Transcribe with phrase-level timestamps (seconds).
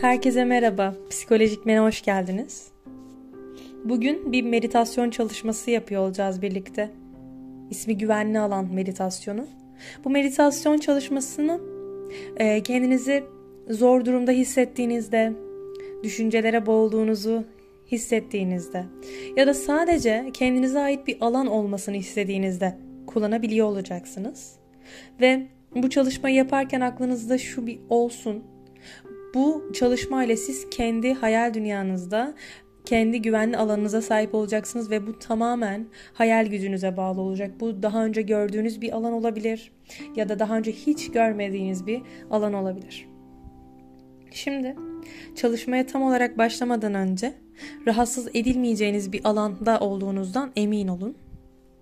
[0.00, 0.94] Herkese merhaba.
[1.10, 2.68] Psikolojik Men'e hoş geldiniz.
[3.84, 6.90] Bugün bir meditasyon çalışması yapıyor olacağız birlikte.
[7.70, 9.46] İsmi güvenli alan meditasyonu.
[10.04, 11.60] Bu meditasyon çalışmasını
[12.36, 13.24] e, kendinizi
[13.70, 15.32] zor durumda hissettiğinizde,
[16.02, 17.44] düşüncelere boğulduğunuzu
[17.92, 18.84] hissettiğinizde
[19.36, 24.56] ya da sadece kendinize ait bir alan olmasını istediğinizde kullanabiliyor olacaksınız.
[25.20, 28.44] Ve bu çalışmayı yaparken aklınızda şu bir olsun.
[29.34, 32.34] Bu çalışma ile siz kendi hayal dünyanızda
[32.84, 37.50] kendi güvenli alanınıza sahip olacaksınız ve bu tamamen hayal gücünüze bağlı olacak.
[37.60, 39.72] Bu daha önce gördüğünüz bir alan olabilir
[40.16, 43.08] ya da daha önce hiç görmediğiniz bir alan olabilir.
[44.30, 44.76] Şimdi
[45.36, 47.34] çalışmaya tam olarak başlamadan önce
[47.86, 51.16] rahatsız edilmeyeceğiniz bir alanda olduğunuzdan emin olun.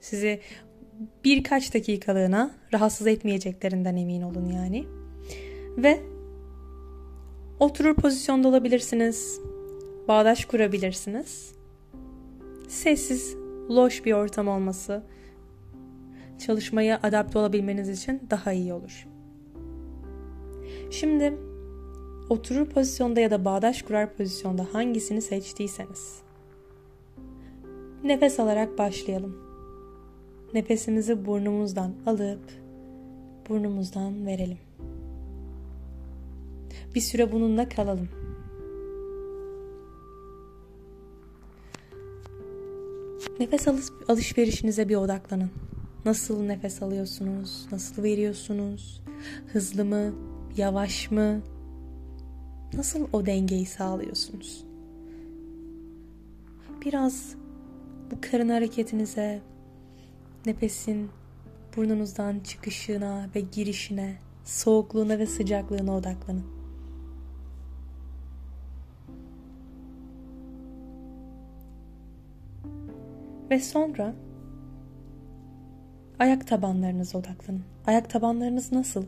[0.00, 0.40] Sizi
[1.24, 4.84] birkaç dakikalığına rahatsız etmeyeceklerinden emin olun yani.
[5.76, 6.15] Ve
[7.60, 9.40] oturur pozisyonda olabilirsiniz.
[10.08, 11.54] Bağdaş kurabilirsiniz.
[12.68, 13.36] Sessiz,
[13.70, 15.02] loş bir ortam olması
[16.46, 19.06] çalışmaya adapte olabilmeniz için daha iyi olur.
[20.90, 21.38] Şimdi
[22.30, 26.26] oturur pozisyonda ya da bağdaş kurar pozisyonda hangisini seçtiyseniz
[28.06, 29.36] nefes alarak başlayalım.
[30.54, 32.40] Nefesimizi burnumuzdan alıp
[33.48, 34.58] burnumuzdan verelim.
[36.96, 38.08] Bir süre bununla kalalım.
[43.40, 43.68] Nefes
[44.08, 45.50] alışverişinize bir odaklanın.
[46.04, 47.66] Nasıl nefes alıyorsunuz?
[47.72, 49.02] Nasıl veriyorsunuz?
[49.52, 50.14] Hızlı mı?
[50.56, 51.40] Yavaş mı?
[52.74, 54.64] Nasıl o dengeyi sağlıyorsunuz?
[56.84, 57.34] Biraz
[58.10, 59.40] bu karın hareketinize,
[60.46, 61.10] nefesin
[61.76, 66.55] burnunuzdan çıkışına ve girişine, soğukluğuna ve sıcaklığına odaklanın.
[73.50, 74.14] Ve sonra
[76.18, 77.62] ayak tabanlarınıza odaklanın.
[77.86, 79.04] Ayak tabanlarınız nasıl?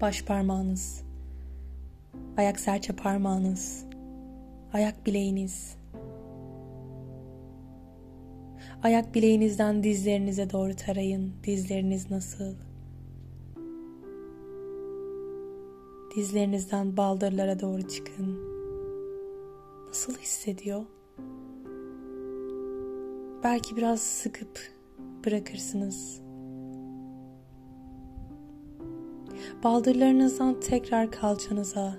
[0.00, 1.02] Baş parmağınız,
[2.36, 3.84] ayak serçe parmağınız,
[4.72, 5.78] ayak bileğiniz,
[8.82, 11.32] Ayak bileğinizden dizlerinize doğru tarayın.
[11.44, 12.54] Dizleriniz nasıl?
[16.16, 18.38] Dizlerinizden baldırlara doğru çıkın.
[19.88, 20.82] Nasıl hissediyor?
[23.44, 24.60] Belki biraz sıkıp
[25.26, 26.20] bırakırsınız.
[29.64, 31.94] Baldırlarınızdan tekrar kalçanıza,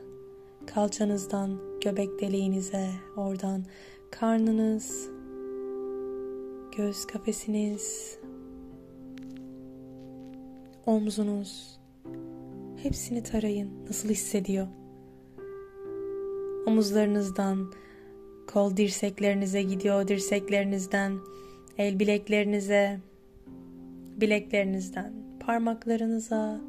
[0.67, 3.65] kalçanızdan göbek deliğinize, oradan
[4.11, 5.09] karnınız,
[6.77, 8.17] göğüs kafesiniz,
[10.85, 11.79] omzunuz,
[12.83, 13.71] hepsini tarayın.
[13.87, 14.67] Nasıl hissediyor?
[16.67, 17.71] Omuzlarınızdan
[18.53, 21.19] kol dirseklerinize gidiyor, dirseklerinizden
[21.77, 22.99] el bileklerinize,
[24.21, 26.61] bileklerinizden parmaklarınıza,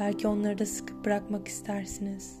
[0.00, 2.38] belki onları da sıkıp bırakmak istersiniz.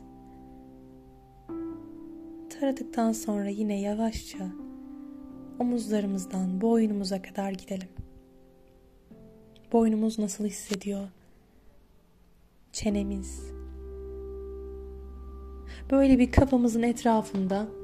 [2.50, 4.48] Taradıktan sonra yine yavaşça
[5.58, 7.88] omuzlarımızdan boynumuza kadar gidelim.
[9.72, 11.08] Boynumuz nasıl hissediyor?
[12.72, 13.52] Çenemiz.
[15.90, 17.77] Böyle bir kafamızın etrafında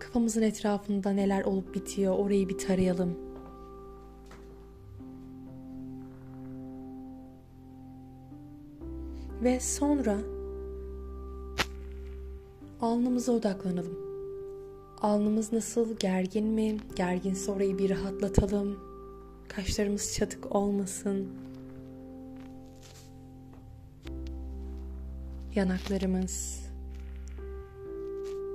[0.00, 3.18] kafamızın etrafında neler olup bitiyor orayı bir tarayalım.
[9.42, 10.18] Ve sonra
[12.80, 13.98] alnımıza odaklanalım.
[15.02, 15.96] Alnımız nasıl?
[15.96, 16.76] Gergin mi?
[16.96, 18.78] Gerginse orayı bir rahatlatalım.
[19.48, 21.28] Kaşlarımız çatık olmasın.
[25.54, 26.63] Yanaklarımız.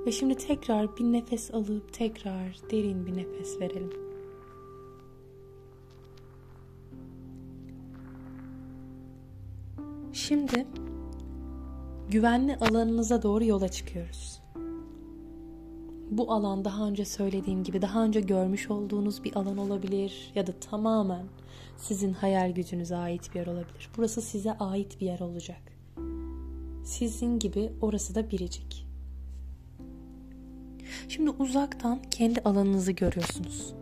[0.10, 3.94] Ve şimdi tekrar bir nefes alıp tekrar derin bir nefes verelim.
[10.14, 10.68] Şimdi
[12.10, 14.42] güvenli alanınıza doğru yola çıkıyoruz
[16.12, 20.52] bu alan daha önce söylediğim gibi daha önce görmüş olduğunuz bir alan olabilir ya da
[20.52, 21.26] tamamen
[21.78, 23.90] sizin hayal gücünüze ait bir yer olabilir.
[23.98, 25.62] Burası size ait bir yer olacak.
[26.84, 28.89] Sizin gibi orası da biricik.
[31.08, 33.74] Şimdi uzaktan kendi alanınızı görüyorsunuz.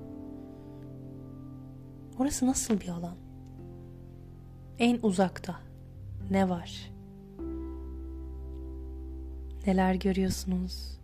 [2.20, 3.16] Orası nasıl bir alan?
[4.80, 5.56] En uzakta
[6.32, 6.92] ne var?
[9.68, 11.00] Neler görüyorsunuz?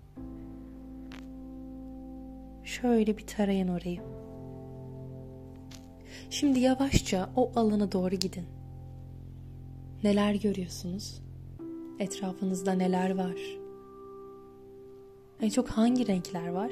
[2.63, 4.01] Şöyle bir tarayın orayı.
[6.29, 8.45] Şimdi yavaşça o alana doğru gidin.
[10.03, 11.21] Neler görüyorsunuz?
[11.99, 13.62] Etrafınızda neler var?
[15.41, 16.71] En çok hangi renkler var?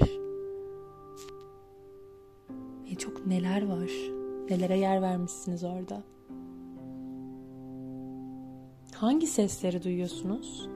[2.92, 3.92] En çok neler var?
[4.50, 6.04] Nelere yer vermişsiniz orada?
[8.96, 10.70] Hangi sesleri duyuyorsunuz?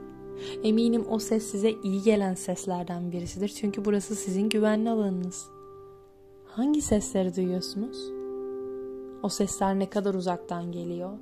[0.64, 3.48] Eminim o ses size iyi gelen seslerden birisidir.
[3.50, 5.48] Çünkü burası sizin güvenli alanınız.
[6.46, 8.12] Hangi sesleri duyuyorsunuz?
[9.24, 11.18] O sesler ne kadar uzaktan geliyor?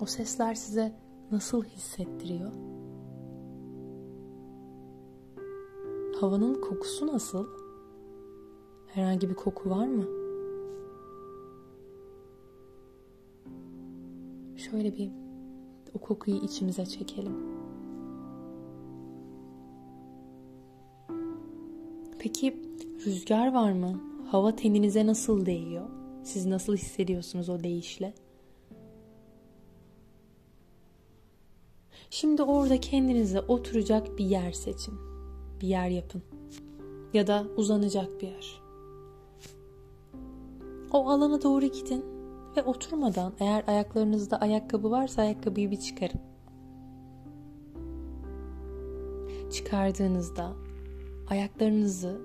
[0.00, 0.92] O sesler size
[1.32, 2.50] nasıl hissettiriyor?
[6.20, 7.46] Havanın kokusu nasıl?
[8.86, 10.04] Herhangi bir koku var mı?
[14.56, 15.10] Şöyle bir
[15.94, 17.36] o kokuyu içimize çekelim.
[22.18, 22.62] Peki
[23.06, 24.00] rüzgar var mı?
[24.30, 25.88] Hava teninize nasıl değiyor?
[26.24, 28.14] Siz nasıl hissediyorsunuz o değişle?
[32.10, 35.09] Şimdi orada kendinize oturacak bir yer seçin.
[35.60, 36.22] Bir yer yapın.
[37.14, 38.62] Ya da uzanacak bir yer.
[40.92, 42.04] O alana doğru gidin
[42.56, 46.20] ve oturmadan eğer ayaklarınızda ayakkabı varsa ayakkabıyı bir çıkarın.
[49.52, 50.52] Çıkardığınızda
[51.28, 52.20] ayaklarınızı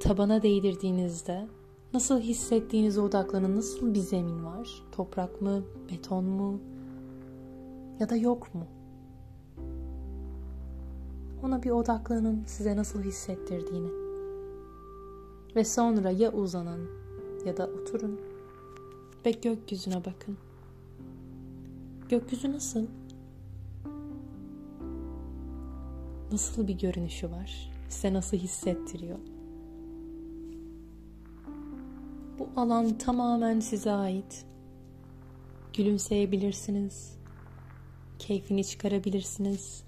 [0.00, 1.48] tabana değdirdiğinizde
[1.94, 3.56] nasıl hissettiğinize odaklanın.
[3.56, 4.82] Nasıl bir zemin var?
[4.92, 5.62] Toprak mı?
[5.92, 6.60] Beton mu?
[8.00, 8.66] Ya da yok mu?
[11.42, 13.88] Ona bir odaklanın size nasıl hissettirdiğini.
[15.56, 16.88] Ve sonra ya uzanın
[17.44, 18.20] ya da oturun
[19.26, 20.36] ve gökyüzüne bakın.
[22.08, 22.86] Gökyüzü nasıl?
[26.32, 27.72] Nasıl bir görünüşü var?
[27.88, 29.18] Size nasıl hissettiriyor?
[32.38, 34.44] Bu alan tamamen size ait.
[35.76, 37.18] Gülümseyebilirsiniz.
[38.18, 39.87] Keyfini çıkarabilirsiniz.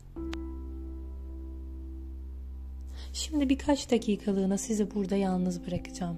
[3.31, 6.17] Şimdi birkaç dakikalığına sizi burada yalnız bırakacağım.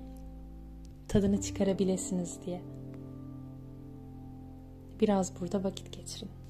[1.08, 2.62] Tadını çıkarabilirsiniz diye.
[5.00, 6.41] Biraz burada vakit geçirin.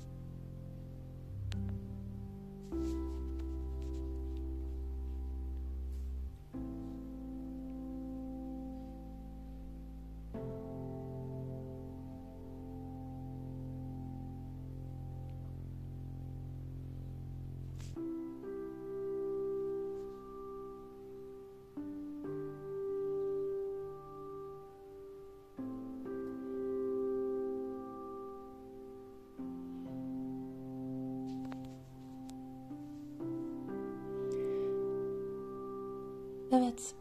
[36.55, 36.95] Evet,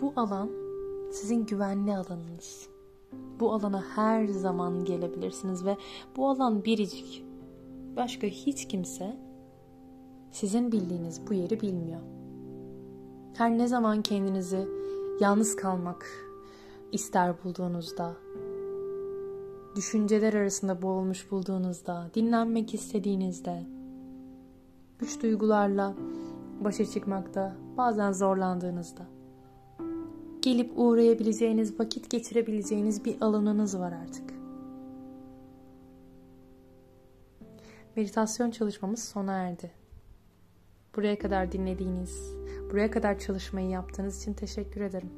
[0.00, 0.50] bu alan
[1.12, 2.68] sizin güvenli alanınız.
[3.40, 5.76] Bu alana her zaman gelebilirsiniz ve
[6.16, 7.24] bu alan biricik.
[7.96, 9.16] Başka hiç kimse
[10.30, 12.00] sizin bildiğiniz bu yeri bilmiyor.
[13.34, 14.68] Her ne zaman kendinizi
[15.20, 16.06] yalnız kalmak
[16.92, 18.16] ister bulduğunuzda,
[19.76, 23.66] düşünceler arasında boğulmuş bulduğunuzda, dinlenmek istediğinizde,
[24.98, 25.94] güç duygularla
[26.64, 29.06] başa çıkmakta bazen zorlandığınızda
[30.42, 34.30] gelip uğrayabileceğiniz, vakit geçirebileceğiniz bir alanınız var artık.
[37.96, 39.70] Meditasyon çalışmamız sona erdi.
[40.96, 42.34] Buraya kadar dinlediğiniz,
[42.70, 45.10] buraya kadar çalışmayı yaptığınız için teşekkür ederim.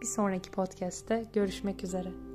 [0.00, 2.29] Bir sonraki podcast'te görüşmek üzere.